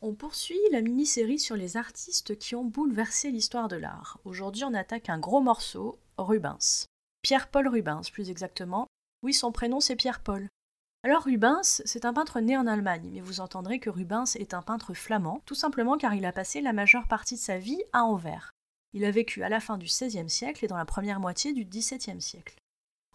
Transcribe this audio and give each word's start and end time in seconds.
On 0.00 0.14
poursuit 0.14 0.60
la 0.70 0.80
mini-série 0.80 1.40
sur 1.40 1.56
les 1.56 1.76
artistes 1.76 2.38
qui 2.38 2.54
ont 2.54 2.64
bouleversé 2.64 3.32
l'histoire 3.32 3.66
de 3.66 3.74
l'art. 3.74 4.20
Aujourd'hui, 4.24 4.62
on 4.62 4.74
attaque 4.74 5.08
un 5.08 5.18
gros 5.18 5.40
morceau, 5.40 5.98
Rubens. 6.18 6.86
Pierre-Paul 7.22 7.66
Rubens, 7.66 8.08
plus 8.12 8.30
exactement. 8.30 8.86
Oui, 9.24 9.34
son 9.34 9.50
prénom 9.50 9.80
c'est 9.80 9.96
Pierre-Paul. 9.96 10.48
Alors 11.02 11.24
Rubens, 11.24 11.82
c'est 11.84 12.04
un 12.04 12.12
peintre 12.12 12.38
né 12.38 12.56
en 12.56 12.68
Allemagne, 12.68 13.10
mais 13.12 13.20
vous 13.20 13.40
entendrez 13.40 13.80
que 13.80 13.90
Rubens 13.90 14.36
est 14.36 14.54
un 14.54 14.62
peintre 14.62 14.94
flamand, 14.94 15.42
tout 15.46 15.56
simplement 15.56 15.98
car 15.98 16.14
il 16.14 16.24
a 16.26 16.32
passé 16.32 16.60
la 16.60 16.72
majeure 16.72 17.08
partie 17.08 17.34
de 17.34 17.40
sa 17.40 17.58
vie 17.58 17.82
à 17.92 18.04
Anvers. 18.04 18.52
Il 18.92 19.04
a 19.04 19.10
vécu 19.10 19.42
à 19.42 19.48
la 19.48 19.58
fin 19.58 19.78
du 19.78 19.86
XVIe 19.86 20.30
siècle 20.30 20.64
et 20.64 20.68
dans 20.68 20.76
la 20.76 20.84
première 20.84 21.18
moitié 21.18 21.52
du 21.52 21.64
XVIIe 21.64 22.22
siècle. 22.22 22.56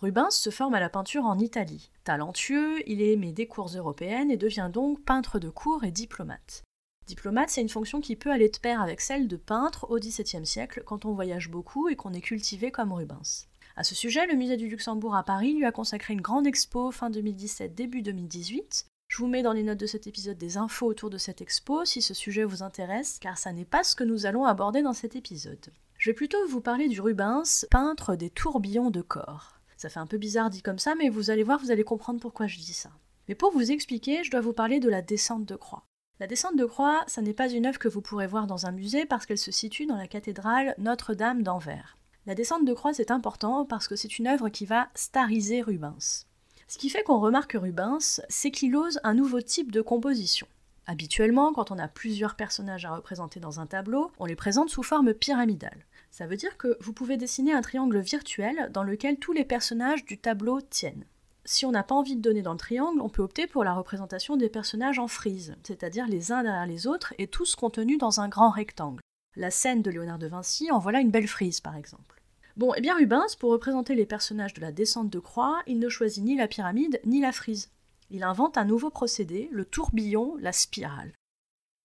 Rubens 0.02 0.32
se 0.32 0.50
forme 0.50 0.74
à 0.74 0.82
la 0.82 0.90
peinture 0.90 1.24
en 1.24 1.40
Italie. 1.40 1.92
Talentueux, 2.04 2.88
il 2.90 3.02
est 3.02 3.14
aimé 3.14 3.32
des 3.32 3.48
cours 3.48 3.70
européennes 3.70 4.32
et 4.32 4.38
devient 4.38 4.70
donc 4.72 5.02
peintre 5.06 5.40
de 5.40 5.50
cours 5.50 5.86
et 5.86 5.92
diplomate. 5.92 6.64
Diplomate, 7.06 7.50
c'est 7.50 7.62
une 7.62 7.70
fonction 7.70 8.00
qui 8.00 8.16
peut 8.16 8.32
aller 8.32 8.50
de 8.50 8.58
pair 8.58 8.82
avec 8.82 9.02
celle 9.02 9.28
de 9.28 9.36
peintre 9.36 9.90
au 9.90 10.00
XVIIe 10.00 10.46
siècle 10.46 10.84
quand 10.86 11.06
on 11.06 11.14
voyage 11.14 11.50
beaucoup 11.50 11.90
et 11.90 11.96
qu'on 11.96 12.14
est 12.14 12.22
cultivé 12.22 12.72
comme 12.72 12.94
Rubens. 12.94 13.48
À 13.76 13.84
ce 13.84 13.96
sujet, 13.96 14.26
le 14.28 14.36
musée 14.36 14.56
du 14.56 14.70
Luxembourg 14.70 15.16
à 15.16 15.24
Paris 15.24 15.54
lui 15.54 15.66
a 15.66 15.72
consacré 15.72 16.14
une 16.14 16.22
grande 16.22 16.48
expo 16.48 16.92
fin 16.92 17.10
2017, 17.10 17.76
début 17.76 18.02
2018. 18.02 18.86
Je 19.10 19.18
vous 19.18 19.28
mets 19.28 19.44
dans 19.44 19.54
les 19.54 19.64
notes 19.64 19.80
de 19.80 19.86
cet 19.86 20.08
épisode 20.08 20.38
des 20.38 20.58
infos 20.58 20.88
autour 20.88 21.10
de 21.10 21.18
cette 21.18 21.42
expo 21.42 21.84
si 21.84 22.02
ce 22.02 22.14
sujet 22.14 22.46
vous 22.46 22.64
intéresse, 22.64 23.20
car 23.20 23.38
ça 23.38 23.52
n'est 23.52 23.66
pas 23.66 23.84
ce 23.84 23.96
que 23.96 24.04
nous 24.04 24.26
allons 24.26 24.46
aborder 24.46 24.82
dans 24.82 24.94
cet 24.94 25.16
épisode. 25.16 25.74
Je 25.98 26.10
vais 26.10 26.16
plutôt 26.16 26.46
vous 26.48 26.62
parler 26.62 26.88
du 26.88 27.02
Rubens, 27.02 27.66
peintre 27.70 28.16
des 28.16 28.30
tourbillons 28.30 28.92
de 28.92 29.02
corps. 29.02 29.60
Ça 29.76 29.90
fait 29.90 30.00
un 30.00 30.08
peu 30.08 30.18
bizarre 30.18 30.50
dit 30.50 30.62
comme 30.62 30.80
ça, 30.80 30.96
mais 30.96 31.10
vous 31.10 31.30
allez 31.30 31.44
voir, 31.44 31.60
vous 31.60 31.72
allez 31.72 31.84
comprendre 31.84 32.20
pourquoi 32.20 32.48
je 32.48 32.58
dis 32.58 32.74
ça. 32.74 32.92
Mais 33.28 33.36
pour 33.36 33.52
vous 33.52 33.72
expliquer, 33.72 34.24
je 34.24 34.32
dois 34.32 34.42
vous 34.42 34.54
parler 34.54 34.80
de 34.80 34.90
la 34.90 35.02
descente 35.02 35.46
de 35.46 35.56
croix. 35.56 35.84
La 36.20 36.28
descente 36.28 36.56
de 36.56 36.66
croix, 36.66 37.04
ça 37.08 37.24
n'est 37.24 37.34
pas 37.34 37.50
une 37.50 37.66
œuvre 37.66 37.80
que 37.80 37.88
vous 37.88 38.02
pourrez 38.02 38.28
voir 38.28 38.46
dans 38.46 38.68
un 38.68 38.72
musée 38.72 39.06
parce 39.06 39.26
qu'elle 39.26 39.40
se 39.40 39.52
situe 39.52 39.88
dans 39.88 39.98
la 39.98 40.08
cathédrale 40.08 40.76
Notre-Dame 40.78 41.42
d'Anvers. 41.42 41.98
La 42.28 42.36
descente 42.36 42.66
de 42.66 42.74
croix, 42.74 42.94
c'est 42.94 43.10
important 43.10 43.66
parce 43.66 43.88
que 43.88 43.96
c'est 43.96 44.20
une 44.20 44.28
œuvre 44.28 44.50
qui 44.50 44.68
va 44.68 44.90
stariser 44.94 45.62
Rubens. 45.62 46.28
Ce 46.68 46.78
qui 46.78 46.90
fait 46.90 47.02
qu'on 47.02 47.20
remarque 47.20 47.58
Rubens, 47.60 48.22
c'est 48.30 48.52
qu'il 48.52 48.76
ose 48.76 49.00
un 49.04 49.16
nouveau 49.16 49.42
type 49.42 49.72
de 49.72 49.82
composition. 49.82 50.48
Habituellement, 50.86 51.52
quand 51.52 51.72
on 51.72 51.80
a 51.80 51.88
plusieurs 51.88 52.36
personnages 52.36 52.86
à 52.86 52.96
représenter 52.96 53.40
dans 53.40 53.60
un 53.60 53.66
tableau, 53.66 54.12
on 54.20 54.26
les 54.26 54.36
présente 54.36 54.70
sous 54.70 54.84
forme 54.84 55.16
pyramidale. 55.16 55.86
Ça 56.12 56.28
veut 56.28 56.38
dire 56.38 56.58
que 56.58 56.78
vous 56.80 56.94
pouvez 56.94 57.18
dessiner 57.18 57.54
un 57.54 57.62
triangle 57.62 58.00
virtuel 58.00 58.70
dans 58.72 58.84
lequel 58.84 59.18
tous 59.18 59.34
les 59.34 59.46
personnages 59.46 60.06
du 60.06 60.20
tableau 60.20 60.62
tiennent 60.62 61.06
si 61.46 61.66
on 61.66 61.72
n'a 61.72 61.84
pas 61.84 61.96
envie 61.96 62.16
de 62.16 62.22
donner 62.22 62.42
dans 62.42 62.54
le 62.54 62.58
triangle, 62.58 63.02
on 63.02 63.10
peut 63.10 63.22
opter 63.22 63.48
pour 63.48 63.64
la 63.64 63.74
représentation 63.74 64.38
des 64.38 64.50
personnages 64.50 65.00
en 65.00 65.08
frise, 65.08 65.56
c'est-à-dire 65.64 66.08
les 66.08 66.32
uns 66.32 66.44
derrière 66.44 66.66
les 66.66 66.88
autres 66.88 67.14
et 67.18 67.28
tous 67.28 67.56
contenus 67.56 67.98
dans 67.98 68.22
un 68.22 68.30
grand 68.30 68.50
rectangle. 68.50 69.02
La 69.36 69.52
scène 69.52 69.82
de 69.82 69.90
Léonard 69.92 70.20
de 70.20 70.28
Vinci 70.28 70.72
en 70.72 70.80
voilà 70.80 71.02
une 71.02 71.12
belle 71.12 71.28
frise, 71.28 71.60
par 71.60 71.76
exemple. 71.76 72.22
Bon, 72.56 72.74
et 72.74 72.78
eh 72.78 72.82
bien 72.82 72.96
Rubens, 72.96 73.36
pour 73.36 73.52
représenter 73.52 73.96
les 73.96 74.06
personnages 74.06 74.54
de 74.54 74.62
la 74.62 74.72
descente 74.72 75.10
de 75.10 75.20
croix, 75.20 75.62
il 75.66 75.80
ne 75.80 75.90
choisit 75.90 76.24
ni 76.24 76.38
la 76.38 76.48
pyramide 76.48 77.02
ni 77.04 77.20
la 77.20 77.32
frise. 77.32 77.72
Il 78.12 78.24
invente 78.24 78.58
un 78.58 78.66
nouveau 78.66 78.92
procédé, 78.92 79.50
le 79.52 79.66
tourbillon, 79.66 80.38
la 80.40 80.54
spirale. 80.54 81.14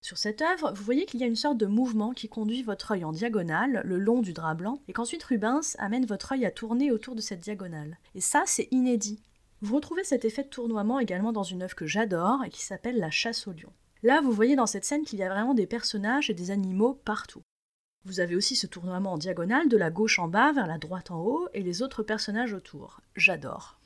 Sur 0.02 0.18
cette 0.18 0.42
œuvre, 0.42 0.72
vous 0.72 0.84
voyez 0.84 1.06
qu'il 1.06 1.20
y 1.20 1.24
a 1.24 1.26
une 1.26 1.36
sorte 1.36 1.56
de 1.56 1.66
mouvement 1.66 2.12
qui 2.12 2.28
conduit 2.28 2.62
votre 2.62 2.92
œil 2.92 3.04
en 3.04 3.12
diagonale, 3.12 3.82
le 3.84 3.98
long 3.98 4.20
du 4.20 4.32
drap 4.32 4.54
blanc, 4.54 4.80
et 4.86 4.92
qu'ensuite 4.92 5.24
Rubens 5.24 5.74
amène 5.78 6.06
votre 6.06 6.32
œil 6.32 6.44
à 6.44 6.50
tourner 6.50 6.92
autour 6.92 7.16
de 7.16 7.20
cette 7.20 7.40
diagonale. 7.40 7.98
Et 8.14 8.20
ça, 8.20 8.44
c'est 8.46 8.68
inédit. 8.70 9.20
Vous 9.60 9.74
retrouvez 9.74 10.04
cet 10.04 10.24
effet 10.24 10.44
de 10.44 10.48
tournoiement 10.48 11.00
également 11.00 11.32
dans 11.32 11.42
une 11.42 11.62
œuvre 11.62 11.74
que 11.74 11.86
j'adore 11.86 12.44
et 12.44 12.50
qui 12.50 12.62
s'appelle 12.62 12.98
La 12.98 13.10
chasse 13.10 13.48
au 13.48 13.52
lion. 13.52 13.72
Là, 14.04 14.20
vous 14.20 14.30
voyez 14.30 14.54
dans 14.54 14.66
cette 14.66 14.84
scène 14.84 15.04
qu'il 15.04 15.18
y 15.18 15.24
a 15.24 15.28
vraiment 15.28 15.54
des 15.54 15.66
personnages 15.66 16.30
et 16.30 16.34
des 16.34 16.52
animaux 16.52 16.94
partout. 16.94 17.42
Vous 18.04 18.20
avez 18.20 18.36
aussi 18.36 18.54
ce 18.54 18.68
tournoiement 18.68 19.14
en 19.14 19.18
diagonale 19.18 19.68
de 19.68 19.76
la 19.76 19.90
gauche 19.90 20.20
en 20.20 20.28
bas 20.28 20.52
vers 20.52 20.68
la 20.68 20.78
droite 20.78 21.10
en 21.10 21.20
haut 21.20 21.48
et 21.52 21.62
les 21.62 21.82
autres 21.82 22.04
personnages 22.04 22.52
autour. 22.52 23.00
J'adore. 23.16 23.80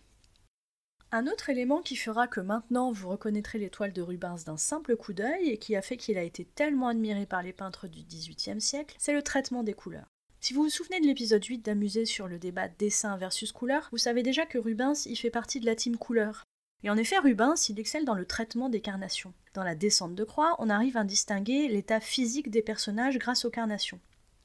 Un 1.11 1.27
autre 1.27 1.49
élément 1.49 1.81
qui 1.81 1.97
fera 1.97 2.29
que 2.29 2.41
maintenant 2.41 2.93
vous 2.93 3.09
reconnaîtrez 3.09 3.59
l'étoile 3.59 3.93
de 3.93 4.03
Rubens 4.03 4.45
d'un 4.45 4.59
simple 4.59 4.97
coup 4.97 5.15
d'œil 5.15 5.49
et 5.49 5.59
qui 5.59 5.75
a 5.75 5.83
fait 5.83 5.97
qu'il 5.97 6.19
a 6.19 6.23
été 6.23 6.45
tellement 6.45 6.89
admiré 6.89 7.25
par 7.25 7.43
les 7.43 7.53
peintres 7.53 7.89
du 7.89 8.03
XVIIIe 8.03 8.61
siècle, 8.61 8.97
c'est 8.99 9.13
le 9.13 9.23
traitement 9.23 9.63
des 9.63 9.75
couleurs. 9.75 10.12
Si 10.45 10.55
vous 10.55 10.65
vous 10.65 10.71
souvenez 10.71 10.99
de 10.99 11.07
l'épisode 11.07 11.45
8 11.45 11.59
d'Amuser 11.59 12.05
sur 12.05 12.27
le 12.27 12.37
débat 12.37 12.67
dessin 12.67 13.17
versus 13.17 13.53
couleur, 13.53 13.89
vous 13.93 13.99
savez 13.99 14.25
déjà 14.25 14.45
que 14.45 14.59
Rubens 14.59 15.07
y 15.07 15.15
fait 15.15 15.31
partie 15.31 15.61
de 15.61 15.67
la 15.67 15.77
team 15.77 15.97
couleur. 15.97 16.43
Et 16.83 16.91
en 16.91 16.97
effet, 16.97 17.17
Rubens, 17.19 17.69
il 17.69 17.79
excelle 17.79 18.05
dans 18.05 18.17
le 18.17 18.27
traitement 18.27 18.69
des 18.69 18.81
carnations. 18.81 19.33
Dans 19.55 19.63
la 19.63 19.77
descente 19.77 20.17
de 20.17 20.25
croix, 20.25 20.57
on 20.59 20.69
arrive 20.69 20.97
à 20.97 21.05
distinguer 21.05 21.69
l'état 21.69 22.01
physique 22.01 22.51
des 22.51 22.61
personnages 22.61 23.19
grâce 23.19 23.45
aux 23.45 23.51
carnations. 23.51 24.01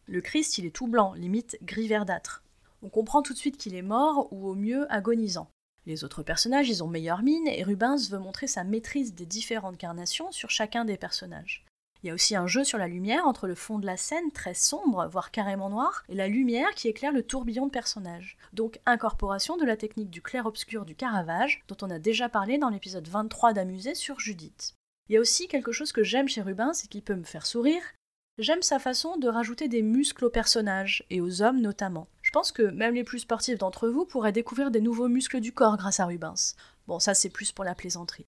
Le 0.05 0.21
Christ, 0.21 0.59
il 0.59 0.67
est 0.67 0.75
tout 0.75 0.85
blanc, 0.85 1.13
limite 1.13 1.57
gris 1.63 1.87
verdâtre. 1.87 2.43
On 2.83 2.89
comprend 2.89 3.23
tout 3.23 3.33
de 3.33 3.39
suite 3.39 3.57
qu'il 3.57 3.73
est 3.73 3.81
mort 3.81 4.31
ou 4.31 4.47
au 4.47 4.53
mieux 4.53 4.85
agonisant. 4.93 5.49
Les 5.87 6.03
autres 6.03 6.21
personnages, 6.21 6.69
ils 6.69 6.83
ont 6.83 6.87
meilleure 6.87 7.23
mine 7.23 7.47
et 7.47 7.63
Rubens 7.63 8.07
veut 8.11 8.19
montrer 8.19 8.45
sa 8.45 8.63
maîtrise 8.63 9.15
des 9.15 9.25
différentes 9.25 9.79
carnations 9.79 10.31
sur 10.31 10.51
chacun 10.51 10.85
des 10.85 10.97
personnages. 10.97 11.65
Il 12.07 12.11
y 12.11 12.11
a 12.11 12.13
aussi 12.13 12.37
un 12.37 12.47
jeu 12.47 12.63
sur 12.63 12.77
la 12.77 12.87
lumière 12.87 13.27
entre 13.27 13.47
le 13.47 13.55
fond 13.55 13.79
de 13.79 13.85
la 13.85 13.97
scène, 13.97 14.31
très 14.31 14.53
sombre, 14.53 15.09
voire 15.11 15.29
carrément 15.29 15.69
noir, 15.69 16.05
et 16.07 16.15
la 16.15 16.29
lumière 16.29 16.73
qui 16.73 16.87
éclaire 16.87 17.11
le 17.11 17.21
tourbillon 17.21 17.65
de 17.65 17.71
personnages. 17.71 18.37
Donc 18.53 18.79
incorporation 18.85 19.57
de 19.57 19.65
la 19.65 19.75
technique 19.75 20.09
du 20.09 20.21
clair-obscur 20.21 20.85
du 20.85 20.95
Caravage, 20.95 21.65
dont 21.67 21.75
on 21.81 21.89
a 21.89 21.99
déjà 21.99 22.29
parlé 22.29 22.57
dans 22.59 22.69
l'épisode 22.69 23.09
23 23.09 23.51
d'Amusé 23.51 23.93
sur 23.93 24.21
Judith. 24.21 24.73
Il 25.09 25.15
y 25.15 25.17
a 25.17 25.19
aussi 25.19 25.49
quelque 25.49 25.73
chose 25.73 25.91
que 25.91 26.01
j'aime 26.01 26.29
chez 26.29 26.41
Rubens 26.41 26.81
et 26.81 26.87
qui 26.87 27.01
peut 27.01 27.13
me 27.13 27.25
faire 27.25 27.45
sourire. 27.45 27.83
J'aime 28.37 28.61
sa 28.61 28.79
façon 28.79 29.17
de 29.17 29.27
rajouter 29.27 29.67
des 29.67 29.81
muscles 29.81 30.23
aux 30.23 30.29
personnages, 30.29 31.03
et 31.09 31.19
aux 31.19 31.41
hommes 31.41 31.59
notamment. 31.59 32.07
Je 32.21 32.31
pense 32.31 32.53
que 32.53 32.61
même 32.61 32.95
les 32.95 33.03
plus 33.03 33.19
sportifs 33.19 33.57
d'entre 33.57 33.89
vous 33.89 34.05
pourraient 34.05 34.31
découvrir 34.31 34.71
des 34.71 34.79
nouveaux 34.79 35.09
muscles 35.09 35.41
du 35.41 35.51
corps 35.51 35.75
grâce 35.75 35.99
à 35.99 36.05
Rubens. 36.05 36.55
Bon, 36.87 36.99
ça 36.99 37.13
c'est 37.13 37.29
plus 37.29 37.51
pour 37.51 37.65
la 37.65 37.75
plaisanterie. 37.75 38.27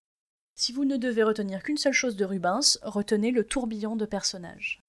Si 0.60 0.74
vous 0.74 0.84
ne 0.84 0.98
devez 0.98 1.24
retenir 1.24 1.64
qu'une 1.64 1.78
seule 1.78 1.94
chose 1.94 2.18
de 2.18 2.26
Rubens, 2.26 2.80
retenez 2.84 3.32
le 3.32 3.46
tourbillon 3.46 3.96
de 3.96 4.06
personnages. 4.06 4.84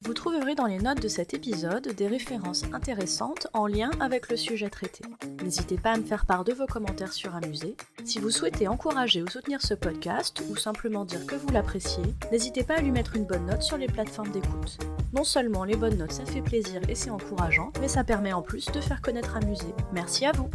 Vous 0.00 0.14
trouverez 0.14 0.54
dans 0.54 0.64
les 0.64 0.78
notes 0.78 1.02
de 1.02 1.08
cet 1.08 1.34
épisode 1.34 1.88
des 1.88 2.06
références 2.06 2.64
intéressantes 2.72 3.48
en 3.52 3.66
lien 3.66 3.90
avec 4.00 4.30
le 4.30 4.38
sujet 4.38 4.70
traité. 4.70 5.04
N'hésitez 5.42 5.76
pas 5.76 5.92
à 5.92 5.98
me 5.98 6.02
faire 6.02 6.24
part 6.24 6.44
de 6.44 6.54
vos 6.54 6.64
commentaires 6.64 7.12
sur 7.12 7.36
Amusé. 7.36 7.76
Si 8.06 8.20
vous 8.20 8.30
souhaitez 8.30 8.68
encourager 8.68 9.22
ou 9.22 9.28
soutenir 9.28 9.60
ce 9.60 9.74
podcast, 9.74 10.42
ou 10.48 10.56
simplement 10.56 11.04
dire 11.04 11.26
que 11.26 11.36
vous 11.36 11.50
l'appréciez, 11.50 12.14
n'hésitez 12.32 12.64
pas 12.64 12.76
à 12.76 12.80
lui 12.80 12.90
mettre 12.90 13.16
une 13.16 13.26
bonne 13.26 13.44
note 13.44 13.62
sur 13.62 13.76
les 13.76 13.88
plateformes 13.88 14.30
d'écoute. 14.30 14.78
Non 15.12 15.24
seulement 15.24 15.64
les 15.64 15.76
bonnes 15.76 15.98
notes 15.98 16.12
ça 16.12 16.24
fait 16.24 16.40
plaisir 16.40 16.80
et 16.88 16.94
c'est 16.94 17.10
encourageant, 17.10 17.70
mais 17.82 17.88
ça 17.88 18.02
permet 18.02 18.32
en 18.32 18.40
plus 18.40 18.64
de 18.72 18.80
faire 18.80 19.02
connaître 19.02 19.36
Amusé. 19.36 19.74
Merci 19.92 20.24
à 20.24 20.32
vous 20.32 20.48